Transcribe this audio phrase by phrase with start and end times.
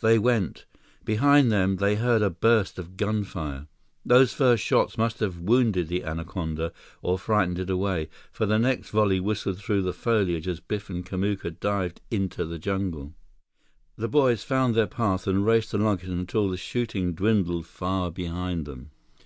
[0.00, 0.64] They went.
[1.04, 3.66] Behind them, they heard a burst of gunfire.
[4.06, 8.88] Those first shots must have wounded the anaconda or frightened it away, for the next
[8.88, 13.12] volley whistled through the foliage as Biff and Kamuka dived into the jungle.
[13.96, 18.64] The boys found their path and raced along it until the shooting dwindled far behind
[18.64, 18.92] them.